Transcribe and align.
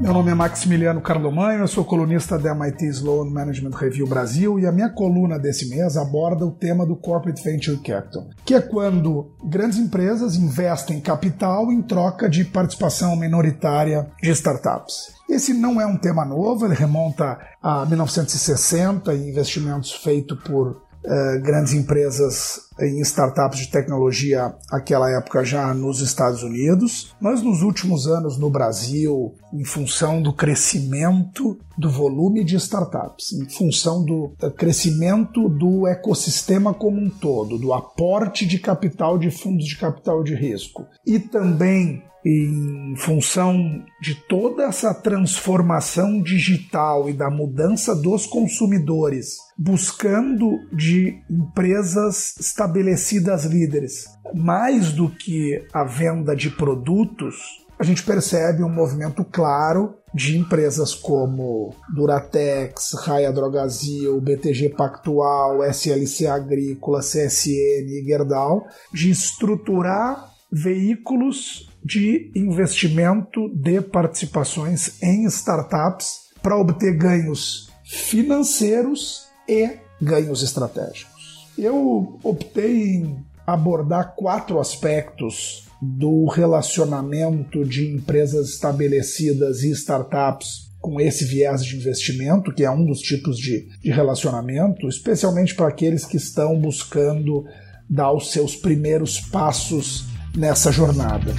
Meu 0.00 0.12
nome 0.12 0.30
é 0.30 0.34
Maximiliano 0.34 1.00
Carlomanho, 1.00 1.60
eu 1.60 1.68
sou 1.68 1.84
colunista 1.84 2.38
da 2.38 2.50
MIT 2.50 2.84
Sloan 2.86 3.30
Management 3.30 3.76
Review 3.76 4.06
Brasil 4.06 4.58
e 4.58 4.66
a 4.66 4.72
minha 4.72 4.90
coluna 4.90 5.38
desse 5.38 5.68
mês 5.68 5.96
aborda 5.96 6.44
o 6.44 6.50
tema 6.50 6.84
do 6.84 6.96
Corporate 6.96 7.42
Venture 7.42 7.78
Capital, 7.78 8.26
que 8.44 8.54
é 8.54 8.60
quando 8.60 9.32
grandes 9.44 9.78
empresas 9.78 10.36
investem 10.36 11.00
capital 11.00 11.72
em 11.72 11.80
troca 11.80 12.28
de 12.28 12.44
participação 12.44 13.16
minoritária 13.16 14.10
de 14.22 14.30
startups. 14.30 15.14
Esse 15.28 15.54
não 15.54 15.80
é 15.80 15.86
um 15.86 15.96
tema 15.96 16.24
novo, 16.24 16.66
ele 16.66 16.74
remonta 16.74 17.38
a 17.62 17.86
1960 17.86 19.14
e 19.14 19.30
investimentos 19.30 19.92
feitos 19.92 20.38
por 20.42 20.82
uh, 21.04 21.40
grandes 21.42 21.72
empresas 21.72 22.64
em 22.80 23.00
startups 23.00 23.60
de 23.60 23.68
tecnologia 23.68 24.54
aquela 24.70 25.10
época 25.10 25.44
já 25.44 25.72
nos 25.72 26.00
Estados 26.00 26.42
Unidos, 26.42 27.14
mas 27.20 27.42
nos 27.42 27.62
últimos 27.62 28.06
anos 28.06 28.36
no 28.36 28.50
Brasil, 28.50 29.34
em 29.52 29.64
função 29.64 30.20
do 30.20 30.32
crescimento 30.32 31.56
do 31.78 31.90
volume 31.90 32.44
de 32.44 32.56
startups, 32.56 33.32
em 33.32 33.48
função 33.48 34.04
do 34.04 34.34
eh, 34.42 34.50
crescimento 34.50 35.48
do 35.48 35.86
ecossistema 35.86 36.74
como 36.74 37.00
um 37.00 37.08
todo, 37.08 37.58
do 37.58 37.72
aporte 37.72 38.46
de 38.46 38.58
capital 38.58 39.18
de 39.18 39.30
fundos 39.30 39.66
de 39.66 39.76
capital 39.76 40.22
de 40.24 40.34
risco 40.34 40.86
e 41.06 41.18
também 41.18 42.02
em 42.24 42.94
função 42.96 43.84
de 44.00 44.14
toda 44.14 44.64
essa 44.64 44.94
transformação 44.94 46.22
digital 46.22 47.08
e 47.08 47.12
da 47.12 47.28
mudança 47.28 47.94
dos 47.94 48.24
consumidores, 48.26 49.36
buscando 49.58 50.58
de 50.72 51.22
empresas 51.30 52.34
estabelecidas 52.40 53.44
líderes, 53.44 54.06
mais 54.34 54.92
do 54.92 55.08
que 55.10 55.62
a 55.72 55.84
venda 55.84 56.34
de 56.34 56.48
produtos, 56.48 57.64
a 57.78 57.82
gente 57.82 58.02
percebe 58.04 58.62
um 58.62 58.72
movimento 58.72 59.24
claro 59.24 59.96
de 60.14 60.38
empresas 60.38 60.94
como 60.94 61.74
Duratex, 61.94 62.94
Raia 63.04 63.32
Drogazil, 63.32 64.20
BTG 64.20 64.70
Pactual, 64.70 65.62
SLC 65.64 66.26
Agrícola, 66.26 67.00
CSN 67.00 67.50
e 67.50 68.04
Gerdau 68.06 68.64
de 68.92 69.10
estruturar 69.10 70.33
veículos 70.54 71.68
de 71.84 72.30
investimento 72.32 73.48
de 73.48 73.80
participações 73.80 75.02
em 75.02 75.24
startups 75.26 76.30
para 76.40 76.56
obter 76.56 76.96
ganhos 76.96 77.68
financeiros 77.82 79.26
e 79.48 79.68
ganhos 80.00 80.44
estratégicos. 80.44 81.48
Eu 81.58 82.20
optei 82.22 82.94
em 82.94 83.24
abordar 83.44 84.14
quatro 84.14 84.60
aspectos 84.60 85.66
do 85.82 86.26
relacionamento 86.26 87.64
de 87.64 87.92
empresas 87.92 88.50
estabelecidas 88.50 89.64
e 89.64 89.70
startups 89.72 90.70
com 90.80 91.00
esse 91.00 91.24
viés 91.24 91.64
de 91.64 91.76
investimento, 91.76 92.54
que 92.54 92.62
é 92.62 92.70
um 92.70 92.86
dos 92.86 93.00
tipos 93.00 93.38
de, 93.38 93.68
de 93.82 93.90
relacionamento, 93.90 94.86
especialmente 94.86 95.54
para 95.54 95.68
aqueles 95.68 96.04
que 96.04 96.16
estão 96.16 96.58
buscando 96.58 97.44
dar 97.90 98.12
os 98.12 98.30
seus 98.30 98.54
primeiros 98.54 99.20
passos 99.20 100.13
nessa 100.36 100.70
jornada. 100.70 101.34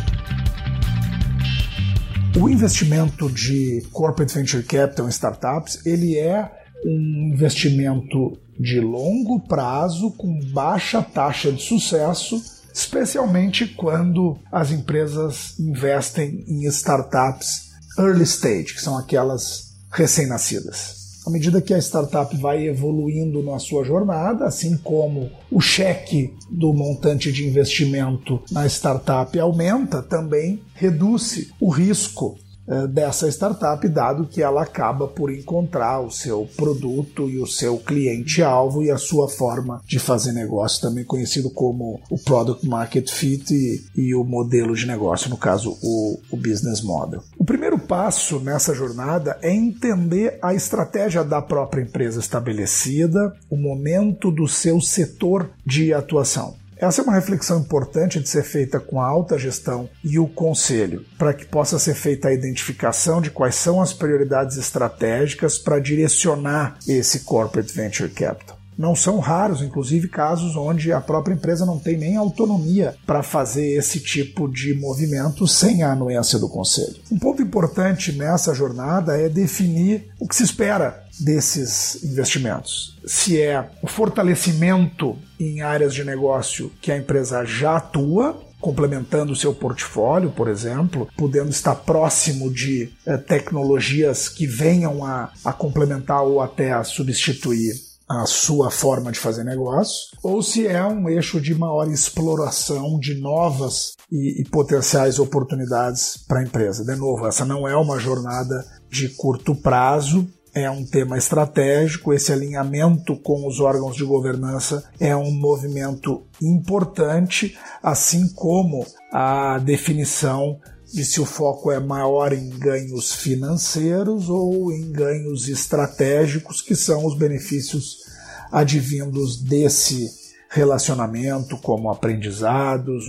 O 2.39 2.49
investimento 2.49 3.29
de 3.29 3.81
corporate 3.91 4.33
venture 4.33 4.63
capital 4.63 5.05
em 5.05 5.09
startups, 5.09 5.85
ele 5.85 6.17
é 6.17 6.51
um 6.85 7.31
investimento 7.33 8.37
de 8.59 8.79
longo 8.79 9.39
prazo 9.39 10.11
com 10.11 10.39
baixa 10.51 11.01
taxa 11.01 11.51
de 11.51 11.61
sucesso, 11.61 12.41
especialmente 12.73 13.67
quando 13.67 14.37
as 14.51 14.71
empresas 14.71 15.57
investem 15.59 16.43
em 16.47 16.65
startups 16.65 17.71
early 17.97 18.23
stage, 18.23 18.73
que 18.73 18.81
são 18.81 18.97
aquelas 18.97 19.75
recém-nascidas 19.91 21.04
à 21.25 21.29
medida 21.29 21.61
que 21.61 21.73
a 21.73 21.79
startup 21.79 22.35
vai 22.37 22.67
evoluindo 22.67 23.41
na 23.41 23.57
sua 23.57 23.83
jornada, 23.83 24.45
assim 24.45 24.77
como 24.77 25.31
o 25.51 25.59
cheque 25.59 26.33
do 26.49 26.71
montante 26.73 27.31
de 27.31 27.47
investimento 27.47 28.41
na 28.51 28.65
startup 28.67 29.37
aumenta, 29.39 30.01
também 30.03 30.61
reduz 30.75 31.47
o 31.59 31.69
risco 31.69 32.37
eh, 32.67 32.87
dessa 32.87 33.27
startup, 33.29 33.87
dado 33.87 34.25
que 34.25 34.41
ela 34.41 34.63
acaba 34.63 35.07
por 35.07 35.31
encontrar 35.31 35.99
o 36.01 36.09
seu 36.09 36.47
produto 36.57 37.29
e 37.29 37.37
o 37.37 37.45
seu 37.45 37.77
cliente-alvo 37.77 38.81
e 38.81 38.89
a 38.89 38.97
sua 38.97 39.29
forma 39.29 39.81
de 39.85 39.99
fazer 39.99 40.31
negócio, 40.31 40.81
também 40.81 41.03
conhecido 41.03 41.51
como 41.51 42.01
o 42.09 42.17
Product 42.17 42.67
Market 42.67 43.11
Fit 43.11 43.53
e, 43.53 43.83
e 43.95 44.15
o 44.15 44.23
modelo 44.23 44.75
de 44.75 44.87
negócio, 44.87 45.29
no 45.29 45.37
caso, 45.37 45.77
o, 45.83 46.19
o 46.31 46.37
Business 46.37 46.81
Model. 46.81 47.21
O 47.45 47.53
primeiro 47.55 47.77
passo 47.77 48.39
nessa 48.39 48.73
jornada 48.73 49.37
é 49.39 49.53
entender 49.53 50.39
a 50.41 50.55
estratégia 50.55 51.23
da 51.23 51.39
própria 51.43 51.83
empresa 51.83 52.19
estabelecida, 52.19 53.31
o 53.47 53.55
momento 53.55 54.31
do 54.31 54.47
seu 54.47 54.81
setor 54.81 55.51
de 55.63 55.93
atuação. 55.93 56.55
Essa 56.75 57.01
é 57.01 57.03
uma 57.03 57.13
reflexão 57.13 57.59
importante 57.59 58.19
de 58.19 58.27
ser 58.27 58.41
feita 58.41 58.79
com 58.79 58.99
a 58.99 59.05
alta 59.05 59.37
gestão 59.37 59.87
e 60.03 60.17
o 60.17 60.27
conselho, 60.27 61.05
para 61.19 61.35
que 61.35 61.45
possa 61.45 61.77
ser 61.77 61.93
feita 61.93 62.29
a 62.29 62.33
identificação 62.33 63.21
de 63.21 63.29
quais 63.29 63.53
são 63.53 63.79
as 63.79 63.93
prioridades 63.93 64.57
estratégicas 64.57 65.55
para 65.55 65.77
direcionar 65.77 66.79
esse 66.87 67.19
corporate 67.19 67.71
venture 67.71 68.09
capital. 68.09 68.54
Não 68.77 68.95
são 68.95 69.19
raros, 69.19 69.61
inclusive, 69.61 70.07
casos 70.07 70.55
onde 70.55 70.91
a 70.91 70.99
própria 70.99 71.33
empresa 71.33 71.65
não 71.65 71.79
tem 71.79 71.97
nem 71.97 72.17
autonomia 72.17 72.95
para 73.05 73.23
fazer 73.23 73.77
esse 73.77 73.99
tipo 73.99 74.47
de 74.47 74.73
movimento 74.73 75.47
sem 75.47 75.83
a 75.83 75.91
anuência 75.91 76.37
do 76.37 76.49
conselho. 76.49 76.95
Um 77.11 77.17
ponto 77.17 77.41
importante 77.41 78.11
nessa 78.11 78.53
jornada 78.53 79.17
é 79.17 79.29
definir 79.29 80.09
o 80.19 80.27
que 80.27 80.35
se 80.35 80.43
espera 80.43 81.05
desses 81.19 82.03
investimentos. 82.03 82.97
Se 83.05 83.41
é 83.41 83.69
o 83.81 83.87
fortalecimento 83.87 85.17
em 85.39 85.61
áreas 85.61 85.93
de 85.93 86.03
negócio 86.03 86.71
que 86.81 86.91
a 86.91 86.97
empresa 86.97 87.45
já 87.45 87.77
atua, 87.77 88.41
complementando 88.59 89.31
o 89.31 89.35
seu 89.35 89.53
portfólio, 89.53 90.31
por 90.31 90.47
exemplo, 90.47 91.07
podendo 91.15 91.49
estar 91.49 91.75
próximo 91.75 92.51
de 92.51 92.89
eh, 93.05 93.17
tecnologias 93.17 94.27
que 94.27 94.47
venham 94.47 95.05
a, 95.05 95.31
a 95.43 95.53
complementar 95.53 96.23
ou 96.23 96.41
até 96.41 96.73
a 96.73 96.83
substituir 96.83 97.73
a 98.07 98.25
sua 98.25 98.69
forma 98.69 99.11
de 99.11 99.19
fazer 99.19 99.43
negócio, 99.43 100.15
ou 100.23 100.41
se 100.41 100.67
é 100.67 100.85
um 100.85 101.09
eixo 101.09 101.41
de 101.41 101.55
maior 101.55 101.89
exploração 101.89 102.99
de 102.99 103.19
novas 103.19 103.93
e, 104.11 104.41
e 104.41 104.49
potenciais 104.49 105.17
oportunidades 105.17 106.17
para 106.27 106.39
a 106.39 106.43
empresa. 106.43 106.85
De 106.85 106.95
novo, 106.95 107.27
essa 107.27 107.43
não 107.43 107.67
é 107.67 107.75
uma 107.75 107.99
jornada 107.99 108.63
de 108.89 109.09
curto 109.09 109.55
prazo, 109.55 110.27
é 110.53 110.69
um 110.69 110.85
tema 110.85 111.17
estratégico, 111.17 112.13
esse 112.13 112.31
alinhamento 112.31 113.17
com 113.17 113.45
os 113.45 113.59
órgãos 113.59 113.95
de 113.95 114.05
governança 114.05 114.89
é 114.97 115.13
um 115.13 115.31
movimento 115.31 116.23
importante, 116.41 117.57
assim 117.83 118.29
como 118.33 118.85
a 119.11 119.59
definição 119.59 120.57
de 120.95 121.03
se 121.03 121.19
o 121.19 121.25
foco 121.25 121.69
é 121.69 121.77
maior 121.77 122.31
em 122.31 122.49
ganhos 122.51 123.13
financeiros 123.13 124.29
ou 124.29 124.71
em 124.71 124.93
ganhos 124.93 125.49
estratégicos, 125.49 126.61
que 126.61 126.73
são 126.73 127.05
os 127.05 127.17
benefícios 127.17 128.05
advindos 128.49 129.35
desse 129.43 130.09
relacionamento, 130.49 131.57
como 131.57 131.91
aprendizados, 131.91 133.03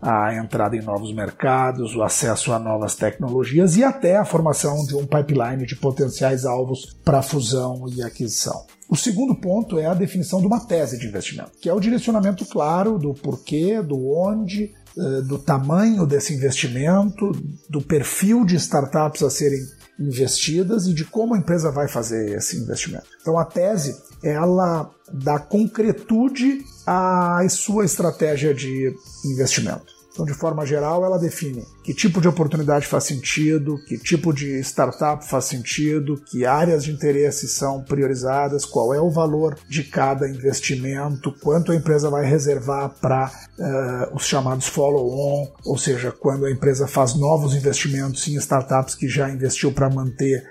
a 0.00 0.34
entrada 0.34 0.76
em 0.76 0.82
novos 0.82 1.12
mercados, 1.12 1.94
o 1.94 2.02
acesso 2.02 2.54
a 2.54 2.58
novas 2.58 2.94
tecnologias 2.94 3.76
e 3.76 3.84
até 3.84 4.16
a 4.16 4.24
formação 4.24 4.86
de 4.86 4.96
um 4.96 5.04
pipeline 5.04 5.66
de 5.66 5.76
potenciais 5.76 6.46
alvos 6.46 6.96
para 7.04 7.20
fusão 7.20 7.84
e 7.94 8.02
aquisição. 8.02 8.64
O 8.88 8.96
segundo 8.96 9.34
ponto 9.34 9.78
é 9.78 9.84
a 9.84 9.92
definição 9.92 10.40
de 10.40 10.46
uma 10.46 10.60
tese 10.60 10.98
de 10.98 11.06
investimento, 11.06 11.52
que 11.60 11.68
é 11.68 11.74
o 11.74 11.80
direcionamento 11.80 12.46
claro 12.46 12.98
do 12.98 13.12
porquê, 13.12 13.82
do 13.82 14.10
onde, 14.10 14.72
do 15.26 15.38
tamanho 15.38 16.06
desse 16.06 16.34
investimento, 16.34 17.32
do 17.68 17.82
perfil 17.82 18.44
de 18.44 18.56
startups 18.56 19.22
a 19.22 19.30
serem 19.30 19.60
investidas 19.98 20.86
e 20.86 20.94
de 20.94 21.04
como 21.04 21.34
a 21.34 21.38
empresa 21.38 21.70
vai 21.70 21.88
fazer 21.88 22.36
esse 22.36 22.56
investimento. 22.56 23.06
Então 23.20 23.38
a 23.38 23.44
tese 23.44 23.96
ela 24.22 24.90
dá 25.12 25.38
concretude 25.38 26.60
à 26.86 27.46
sua 27.48 27.84
estratégia 27.84 28.54
de 28.54 28.94
investimento. 29.24 29.95
Então, 30.16 30.24
de 30.24 30.32
forma 30.32 30.64
geral, 30.64 31.04
ela 31.04 31.18
define 31.18 31.62
que 31.84 31.92
tipo 31.92 32.22
de 32.22 32.26
oportunidade 32.26 32.86
faz 32.86 33.04
sentido, 33.04 33.76
que 33.86 33.98
tipo 33.98 34.32
de 34.32 34.58
startup 34.60 35.22
faz 35.28 35.44
sentido, 35.44 36.16
que 36.16 36.46
áreas 36.46 36.84
de 36.84 36.90
interesse 36.90 37.46
são 37.46 37.82
priorizadas, 37.82 38.64
qual 38.64 38.94
é 38.94 39.00
o 39.00 39.10
valor 39.10 39.58
de 39.68 39.84
cada 39.84 40.26
investimento, 40.26 41.34
quanto 41.42 41.70
a 41.70 41.76
empresa 41.76 42.08
vai 42.08 42.24
reservar 42.24 42.94
para 42.98 43.30
uh, 43.58 44.16
os 44.16 44.24
chamados 44.24 44.66
follow-on, 44.66 45.52
ou 45.66 45.76
seja, 45.76 46.10
quando 46.10 46.46
a 46.46 46.50
empresa 46.50 46.88
faz 46.88 47.14
novos 47.14 47.54
investimentos 47.54 48.26
em 48.26 48.36
startups 48.36 48.94
que 48.94 49.08
já 49.08 49.28
investiu 49.28 49.70
para 49.70 49.90
manter 49.90 50.42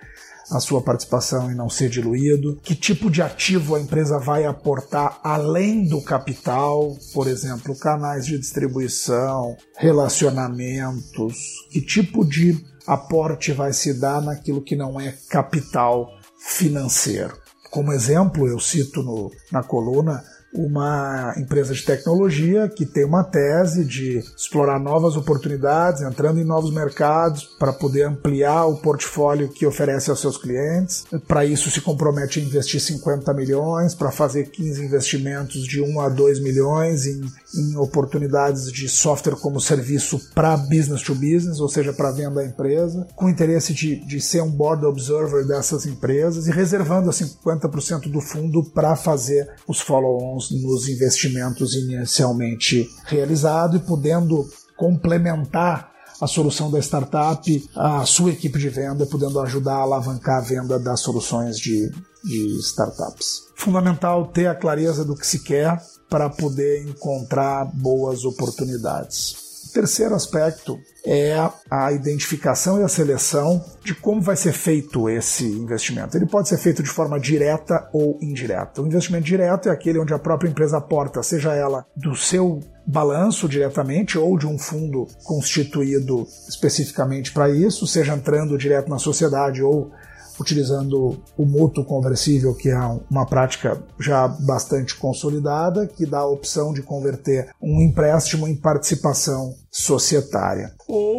a 0.51 0.59
sua 0.59 0.81
participação 0.81 1.51
e 1.51 1.56
não 1.56 1.69
ser 1.69 1.89
diluído, 1.89 2.59
que 2.63 2.75
tipo 2.75 3.09
de 3.09 3.21
ativo 3.21 3.75
a 3.75 3.80
empresa 3.80 4.19
vai 4.19 4.45
aportar 4.45 5.19
além 5.24 5.88
do 5.88 6.01
capital, 6.01 6.95
por 7.13 7.27
exemplo, 7.27 7.77
canais 7.77 8.25
de 8.25 8.38
distribuição, 8.38 9.57
relacionamentos, 9.77 11.36
que 11.71 11.81
tipo 11.81 12.24
de 12.24 12.63
aporte 12.86 13.51
vai 13.51 13.74
se 13.74 14.00
dar 14.00 14.21
naquilo 14.21 14.62
que 14.62 14.75
não 14.75 15.00
é 15.00 15.15
capital 15.30 16.07
financeiro. 16.38 17.36
Como 17.71 17.92
exemplo, 17.92 18.47
eu 18.47 18.59
cito 18.59 19.01
no, 19.01 19.31
na 19.51 19.63
coluna 19.63 20.24
uma 20.57 21.34
empresa 21.38 21.74
de 21.74 21.84
tecnologia 21.84 22.69
que 22.69 22.86
tem 22.86 23.06
uma 23.06 23.24
tese 23.24 23.84
de 23.84 24.19
explorar 24.36 24.80
novas 24.80 25.16
oportunidades, 25.16 26.02
entrando 26.02 26.40
em 26.40 26.44
novos 26.44 26.74
mercados 26.74 27.44
para 27.60 27.74
poder 27.74 28.04
ampliar 28.04 28.66
o 28.66 28.78
portfólio 28.78 29.50
que 29.50 29.66
oferece 29.66 30.10
aos 30.10 30.19
seus 30.19 30.38
clientes. 30.38 31.06
Para 31.28 31.46
isso 31.46 31.69
se 31.69 31.81
compromete 31.81 32.40
a 32.40 32.44
investir 32.44 32.80
50 32.80 33.34
milhões, 33.34 33.94
para 33.94 34.12
fazer 34.12 34.50
15 34.50 34.86
investimentos 34.86 35.63
de 35.63 35.81
1 35.81 36.00
a 36.00 36.10
2 36.10 36.42
milhões 36.42 37.06
em, 37.06 37.22
em 37.56 37.78
oportunidades 37.78 38.72
de 38.72 38.88
software 38.88 39.36
como 39.36 39.60
serviço 39.60 40.19
para 40.34 40.57
business 40.57 41.02
to 41.02 41.13
business, 41.16 41.60
ou 41.60 41.68
seja, 41.68 41.94
para 41.94 42.12
venda 42.12 42.42
à 42.42 42.46
empresa, 42.46 43.07
com 43.16 43.30
interesse 43.30 43.74
de, 43.74 43.96
de 44.06 44.22
ser 44.22 44.42
um 44.42 44.52
board 44.52 44.86
observer 44.86 45.46
dessas 45.46 45.86
empresas 45.86 46.48
e 46.48 46.52
reservando 46.52 47.10
a 47.10 47.13
50% 47.13 48.10
do 48.10 48.22
fundo 48.22 48.63
para 48.63 48.96
fazer 48.96 49.50
os 49.68 49.80
follow-ons 49.80 50.44
nos 50.51 50.88
investimentos 50.88 51.75
inicialmente 51.75 52.89
realizados 53.06 53.81
e 53.81 53.83
podendo 53.83 54.47
complementar 54.77 55.92
a 56.21 56.27
solução 56.27 56.71
da 56.71 56.80
startup, 56.80 57.69
a 57.75 58.06
sua 58.06 58.31
equipe 58.31 58.57
de 58.57 58.69
venda, 58.69 59.06
podendo 59.06 59.39
ajudar 59.42 59.75
a 59.75 59.81
alavancar 59.81 60.38
a 60.38 60.42
venda 60.42 60.80
das 60.80 61.01
soluções 61.01 61.57
de, 61.57 61.92
de 62.24 62.59
startups. 62.59 63.44
Fundamental 63.56 64.27
ter 64.27 64.47
a 64.47 64.56
clareza 64.56 65.03
do 65.03 65.15
que 65.15 65.27
se 65.27 65.39
quer 65.39 65.81
para 66.09 66.30
poder 66.30 66.88
encontrar 66.88 67.65
boas 67.65 68.24
oportunidades 68.24 69.44
terceiro 69.75 70.16
aspecto 70.16 70.80
é 71.06 71.36
a 71.69 71.92
identificação 71.92 72.80
e 72.80 72.83
a 72.83 72.88
seleção 72.88 73.62
de 73.83 73.94
como 73.94 74.22
vai 74.22 74.38
ser 74.38 74.54
feito 74.54 75.10
esse 75.10 75.45
investimento. 75.45 76.16
Ele 76.16 76.25
pode 76.25 76.48
ser 76.48 76.57
feito 76.57 76.81
de 76.81 76.89
forma 76.89 77.19
direta 77.19 77.89
ou 77.92 78.18
indireta. 78.22 78.81
O 78.81 78.88
investimento 78.88 79.25
direto 79.25 79.68
é 79.68 79.74
aquele 79.74 80.00
onde 80.00 80.13
a 80.13 80.19
própria 80.19 80.48
empresa 80.48 80.77
aporta, 80.77 81.22
seja 81.22 81.54
ela 81.54 81.86
do 81.94 82.16
seu 82.16 82.62
balanço 82.88 83.50
diretamente 83.50 84.18
ou 84.18 84.38
de 84.38 84.48
um 84.48 84.57
fundo 84.57 85.07
constituído 85.25 86.25
especificamente 86.48 87.33
para 87.33 87.50
isso, 87.50 87.86
seja 87.86 88.16
entrando 88.16 88.57
direto 88.57 88.89
na 88.89 88.98
sociedade 88.98 89.62
ou 89.62 89.92
utilizando 90.39 91.17
o 91.37 91.45
mútuo 91.45 91.83
conversível, 91.83 92.53
que 92.53 92.69
é 92.69 92.77
uma 93.09 93.25
prática 93.25 93.81
já 93.99 94.27
bastante 94.27 94.95
consolidada, 94.95 95.87
que 95.87 96.05
dá 96.05 96.19
a 96.19 96.27
opção 96.27 96.73
de 96.73 96.81
converter 96.81 97.49
um 97.61 97.81
empréstimo 97.81 98.47
em 98.47 98.55
participação 98.55 99.55
societária. 99.71 100.73
Ou 100.87 101.14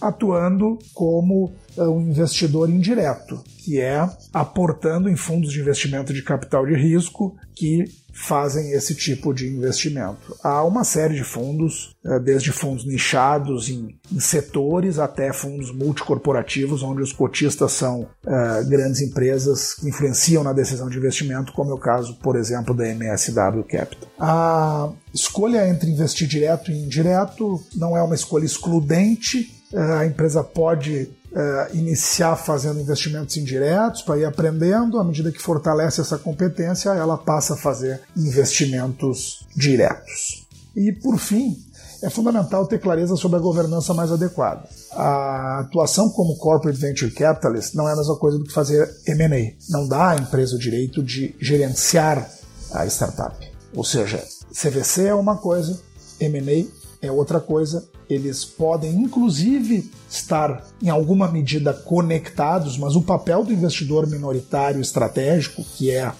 atuando 0.00 0.78
como 0.94 1.52
eh, 1.76 1.82
um 1.82 2.00
investidor 2.00 2.68
indireto, 2.70 3.42
que 3.58 3.80
é 3.80 4.08
aportando 4.32 5.08
em 5.08 5.16
fundos 5.16 5.52
de 5.52 5.60
investimento 5.60 6.12
de 6.12 6.22
capital 6.22 6.66
de 6.66 6.74
risco 6.74 7.36
que 7.54 7.84
fazem 8.12 8.72
esse 8.72 8.94
tipo 8.94 9.32
de 9.32 9.48
investimento. 9.48 10.36
Há 10.42 10.64
uma 10.64 10.84
série 10.84 11.14
de 11.14 11.24
fundos, 11.24 11.94
eh, 12.04 12.18
desde 12.18 12.52
fundos 12.52 12.84
nichados 12.84 13.68
em, 13.68 13.98
setores 14.18 14.98
até 14.98 15.32
fundos 15.32 15.72
multicorporativos, 15.72 16.82
onde 16.82 17.02
os 17.02 17.12
cotistas 17.12 17.72
são 17.72 18.00
uh, 18.00 18.68
grandes 18.68 19.00
empresas 19.00 19.74
que 19.74 19.88
influenciam 19.88 20.42
na 20.42 20.52
decisão 20.52 20.88
de 20.88 20.98
investimento, 20.98 21.52
como 21.52 21.70
é 21.70 21.74
o 21.74 21.78
caso, 21.78 22.16
por 22.16 22.36
exemplo, 22.36 22.74
da 22.74 22.88
MSW 22.88 23.62
Capital. 23.68 24.08
A 24.18 24.90
escolha 25.14 25.68
entre 25.68 25.90
investir 25.90 26.26
direto 26.26 26.70
e 26.70 26.84
indireto 26.84 27.62
não 27.74 27.96
é 27.96 28.02
uma 28.02 28.14
escolha 28.14 28.44
excludente, 28.44 29.38
eh, 29.38 29.59
a 29.74 30.04
empresa 30.04 30.42
pode 30.42 31.08
uh, 31.32 31.76
iniciar 31.76 32.36
fazendo 32.36 32.80
investimentos 32.80 33.36
indiretos 33.36 34.02
para 34.02 34.18
ir 34.18 34.24
aprendendo, 34.24 34.98
à 34.98 35.04
medida 35.04 35.30
que 35.30 35.40
fortalece 35.40 36.00
essa 36.00 36.18
competência, 36.18 36.90
ela 36.90 37.16
passa 37.16 37.54
a 37.54 37.56
fazer 37.56 38.00
investimentos 38.16 39.46
diretos. 39.56 40.46
E 40.74 40.92
por 40.92 41.18
fim, 41.18 41.56
é 42.02 42.08
fundamental 42.08 42.66
ter 42.66 42.80
clareza 42.80 43.14
sobre 43.16 43.38
a 43.38 43.40
governança 43.40 43.92
mais 43.92 44.10
adequada. 44.10 44.68
A 44.92 45.60
atuação 45.60 46.08
como 46.08 46.36
corporate 46.36 46.78
venture 46.78 47.10
capitalist 47.10 47.74
não 47.74 47.88
é 47.88 47.92
a 47.92 47.96
mesma 47.96 48.16
coisa 48.16 48.38
do 48.38 48.44
que 48.44 48.52
fazer 48.52 48.90
M&A. 49.06 49.52
Não 49.68 49.86
dá 49.86 50.10
à 50.10 50.16
empresa 50.16 50.56
o 50.56 50.58
direito 50.58 51.02
de 51.02 51.36
gerenciar 51.40 52.28
a 52.72 52.86
startup. 52.86 53.36
Ou 53.74 53.84
seja, 53.84 54.24
CVC 54.52 55.06
é 55.06 55.14
uma 55.14 55.36
coisa, 55.36 55.78
M&A 56.18 56.79
é 57.00 57.10
outra 57.10 57.40
coisa. 57.40 57.88
Eles 58.08 58.44
podem, 58.44 58.94
inclusive, 58.94 59.90
estar 60.08 60.64
em 60.82 60.88
alguma 60.88 61.30
medida 61.30 61.72
conectados, 61.72 62.76
mas 62.76 62.96
o 62.96 63.02
papel 63.02 63.44
do 63.44 63.52
investidor 63.52 64.06
minoritário 64.06 64.80
estratégico, 64.80 65.64
que 65.76 65.90
é 65.90 66.12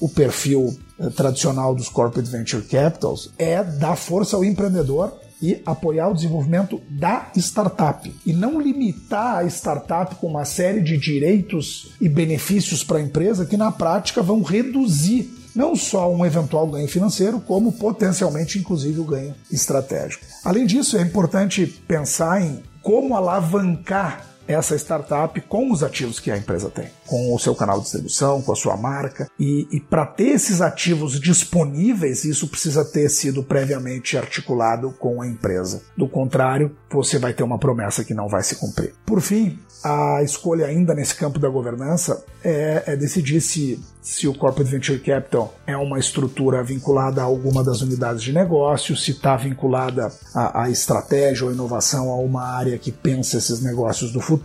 o 0.00 0.08
perfil 0.08 0.76
eh, 0.98 1.10
tradicional 1.10 1.74
dos 1.74 1.88
corporate 1.88 2.30
venture 2.30 2.62
capitals, 2.62 3.32
é 3.38 3.62
dar 3.64 3.96
força 3.96 4.36
ao 4.36 4.44
empreendedor 4.44 5.12
e 5.40 5.62
apoiar 5.64 6.08
o 6.08 6.14
desenvolvimento 6.14 6.80
da 6.88 7.30
startup 7.36 8.12
e 8.26 8.32
não 8.32 8.60
limitar 8.60 9.38
a 9.38 9.46
startup 9.46 10.16
com 10.16 10.26
uma 10.26 10.44
série 10.44 10.80
de 10.80 10.98
direitos 10.98 11.92
e 12.00 12.08
benefícios 12.08 12.82
para 12.82 12.98
a 12.98 13.02
empresa 13.02 13.46
que 13.46 13.56
na 13.56 13.70
prática 13.70 14.20
vão 14.20 14.42
reduzir 14.42 15.37
não 15.58 15.74
só 15.74 16.08
um 16.08 16.24
eventual 16.24 16.68
ganho 16.68 16.86
financeiro, 16.86 17.40
como 17.40 17.72
potencialmente, 17.72 18.60
inclusive, 18.60 19.00
o 19.00 19.04
ganho 19.04 19.34
estratégico. 19.50 20.24
Além 20.44 20.64
disso, 20.64 20.96
é 20.96 21.02
importante 21.02 21.66
pensar 21.66 22.40
em 22.40 22.62
como 22.80 23.16
alavancar 23.16 24.24
essa 24.48 24.74
startup 24.74 25.38
com 25.42 25.70
os 25.70 25.82
ativos 25.82 26.18
que 26.18 26.30
a 26.30 26.36
empresa 26.36 26.70
tem, 26.70 26.88
com 27.06 27.34
o 27.34 27.38
seu 27.38 27.54
canal 27.54 27.76
de 27.76 27.82
distribuição, 27.82 28.40
com 28.40 28.52
a 28.52 28.56
sua 28.56 28.76
marca. 28.76 29.30
E, 29.38 29.68
e 29.70 29.78
para 29.78 30.06
ter 30.06 30.30
esses 30.30 30.62
ativos 30.62 31.20
disponíveis, 31.20 32.24
isso 32.24 32.48
precisa 32.48 32.84
ter 32.84 33.08
sido 33.10 33.42
previamente 33.42 34.16
articulado 34.16 34.90
com 34.98 35.20
a 35.20 35.26
empresa. 35.26 35.82
Do 35.96 36.08
contrário, 36.08 36.74
você 36.90 37.18
vai 37.18 37.34
ter 37.34 37.42
uma 37.42 37.58
promessa 37.58 38.02
que 38.02 38.14
não 38.14 38.28
vai 38.28 38.42
se 38.42 38.56
cumprir. 38.56 38.94
Por 39.04 39.20
fim, 39.20 39.58
a 39.84 40.22
escolha 40.22 40.66
ainda 40.66 40.94
nesse 40.94 41.14
campo 41.14 41.38
da 41.38 41.48
governança 41.48 42.24
é, 42.42 42.84
é 42.86 42.96
decidir 42.96 43.40
se 43.40 43.78
se 44.08 44.26
o 44.26 44.32
Corporate 44.32 44.70
Venture 44.70 44.98
Capital 45.00 45.54
é 45.66 45.76
uma 45.76 45.98
estrutura 45.98 46.62
vinculada 46.62 47.20
a 47.20 47.24
alguma 47.24 47.62
das 47.62 47.82
unidades 47.82 48.22
de 48.22 48.32
negócio, 48.32 48.96
se 48.96 49.10
está 49.10 49.36
vinculada 49.36 50.10
à, 50.34 50.70
estratégia 50.70 51.44
ou 51.44 51.52
inovação 51.52 52.10
a 52.10 52.16
uma 52.16 52.42
área 52.42 52.78
que 52.78 52.90
pensa 52.90 53.36
esses 53.36 53.60
negócios 53.60 54.10
do 54.10 54.18
futuro 54.18 54.37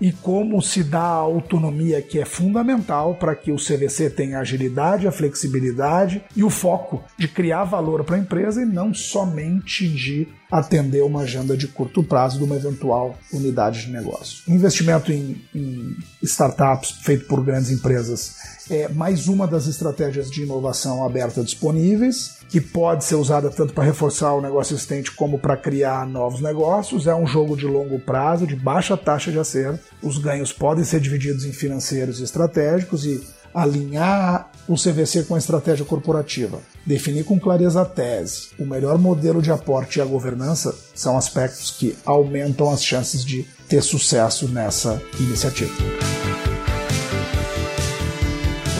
e 0.00 0.12
como 0.12 0.60
se 0.62 0.82
dá 0.82 1.00
a 1.00 1.14
autonomia 1.16 2.00
que 2.02 2.18
é 2.18 2.24
fundamental 2.24 3.14
para 3.14 3.34
que 3.34 3.52
o 3.52 3.56
CVC 3.56 4.10
tenha 4.10 4.38
a 4.38 4.40
agilidade, 4.40 5.06
a 5.06 5.12
flexibilidade 5.12 6.22
e 6.34 6.42
o 6.42 6.50
foco 6.50 7.02
de 7.18 7.28
criar 7.28 7.64
valor 7.64 8.04
para 8.04 8.16
a 8.16 8.18
empresa 8.18 8.62
e 8.62 8.66
não 8.66 8.92
somente 8.92 9.88
de 9.88 10.28
atender 10.50 11.02
uma 11.02 11.22
agenda 11.22 11.56
de 11.56 11.66
curto 11.66 12.02
prazo 12.02 12.38
de 12.38 12.44
uma 12.44 12.56
eventual 12.56 13.18
unidade 13.32 13.86
de 13.86 13.90
negócio. 13.90 14.44
Investimento 14.48 15.12
em, 15.12 15.40
em 15.54 15.96
startups 16.22 16.92
feito 17.02 17.26
por 17.26 17.44
grandes 17.44 17.70
empresas 17.70 18.36
é 18.70 18.88
mais 18.88 19.26
uma 19.26 19.46
das 19.46 19.66
estratégias 19.66 20.30
de 20.30 20.42
inovação 20.42 21.04
aberta 21.04 21.42
disponíveis, 21.42 22.38
que 22.54 22.60
pode 22.60 23.04
ser 23.04 23.16
usada 23.16 23.50
tanto 23.50 23.74
para 23.74 23.82
reforçar 23.82 24.32
o 24.32 24.40
negócio 24.40 24.74
existente 24.74 25.10
como 25.10 25.40
para 25.40 25.56
criar 25.56 26.06
novos 26.06 26.40
negócios. 26.40 27.08
É 27.08 27.12
um 27.12 27.26
jogo 27.26 27.56
de 27.56 27.66
longo 27.66 27.98
prazo, 27.98 28.46
de 28.46 28.54
baixa 28.54 28.96
taxa 28.96 29.32
de 29.32 29.40
acerto. 29.40 29.80
Os 30.00 30.18
ganhos 30.18 30.52
podem 30.52 30.84
ser 30.84 31.00
divididos 31.00 31.44
em 31.44 31.52
financeiros 31.52 32.20
e 32.20 32.22
estratégicos 32.22 33.04
e 33.06 33.20
alinhar 33.52 34.52
o 34.68 34.76
CVC 34.76 35.24
com 35.24 35.34
a 35.34 35.38
estratégia 35.38 35.84
corporativa, 35.84 36.60
definir 36.86 37.24
com 37.24 37.40
clareza 37.40 37.82
a 37.82 37.84
tese, 37.84 38.50
o 38.56 38.64
melhor 38.64 38.98
modelo 38.98 39.42
de 39.42 39.50
aporte 39.50 39.98
e 39.98 40.02
a 40.02 40.04
governança 40.04 40.72
são 40.94 41.18
aspectos 41.18 41.72
que 41.72 41.98
aumentam 42.06 42.70
as 42.70 42.84
chances 42.84 43.24
de 43.24 43.44
ter 43.68 43.82
sucesso 43.82 44.46
nessa 44.46 45.02
iniciativa. 45.18 45.74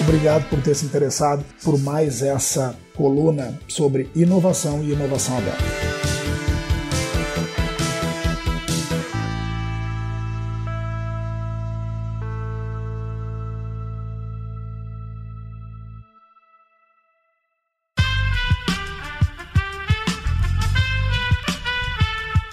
Obrigado 0.00 0.48
por 0.48 0.62
ter 0.62 0.76
se 0.76 0.86
interessado 0.86 1.44
por 1.64 1.76
mais 1.76 2.22
essa 2.22 2.76
coluna 2.96 3.58
sobre 3.68 4.08
inovação 4.14 4.82
e 4.82 4.92
inovação 4.92 5.36
aberta. 5.38 5.64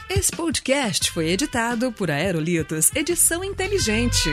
Esse 0.09 0.31
podcast 0.31 1.09
foi 1.11 1.29
editado 1.29 1.91
por 1.91 2.11
Aerolitos 2.11 2.91
Edição 2.95 3.43
Inteligente. 3.43 4.29